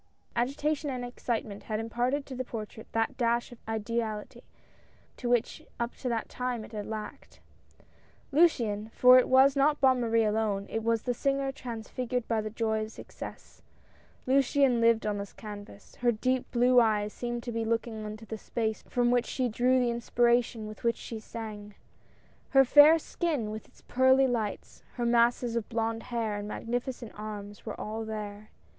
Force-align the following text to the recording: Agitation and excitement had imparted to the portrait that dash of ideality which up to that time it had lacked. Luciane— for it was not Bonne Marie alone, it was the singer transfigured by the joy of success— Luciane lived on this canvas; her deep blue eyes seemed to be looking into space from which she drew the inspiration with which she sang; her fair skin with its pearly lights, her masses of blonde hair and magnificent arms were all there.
Agitation 0.35 0.89
and 0.89 1.05
excitement 1.05 1.61
had 1.65 1.79
imparted 1.79 2.25
to 2.25 2.33
the 2.33 2.43
portrait 2.43 2.87
that 2.91 3.15
dash 3.17 3.51
of 3.51 3.59
ideality 3.69 4.41
which 5.23 5.61
up 5.79 5.93
to 5.93 6.09
that 6.09 6.27
time 6.27 6.65
it 6.65 6.71
had 6.71 6.87
lacked. 6.87 7.39
Luciane— 8.33 8.89
for 8.97 9.19
it 9.19 9.29
was 9.29 9.55
not 9.55 9.79
Bonne 9.79 10.01
Marie 10.01 10.23
alone, 10.23 10.65
it 10.71 10.81
was 10.83 11.03
the 11.03 11.13
singer 11.13 11.51
transfigured 11.51 12.27
by 12.27 12.41
the 12.41 12.49
joy 12.49 12.81
of 12.81 12.91
success— 12.91 13.61
Luciane 14.27 14.81
lived 14.81 15.05
on 15.05 15.19
this 15.19 15.33
canvas; 15.33 15.93
her 15.97 16.11
deep 16.11 16.49
blue 16.49 16.79
eyes 16.81 17.13
seemed 17.13 17.43
to 17.43 17.51
be 17.51 17.63
looking 17.63 18.03
into 18.03 18.35
space 18.39 18.81
from 18.89 19.11
which 19.11 19.27
she 19.27 19.47
drew 19.49 19.77
the 19.79 19.91
inspiration 19.91 20.67
with 20.67 20.83
which 20.83 20.97
she 20.97 21.19
sang; 21.19 21.75
her 22.49 22.65
fair 22.65 22.97
skin 22.97 23.51
with 23.51 23.67
its 23.67 23.81
pearly 23.81 24.25
lights, 24.25 24.81
her 24.95 25.05
masses 25.05 25.55
of 25.55 25.69
blonde 25.69 26.01
hair 26.09 26.37
and 26.37 26.47
magnificent 26.47 27.11
arms 27.13 27.67
were 27.67 27.79
all 27.79 28.03
there. 28.03 28.49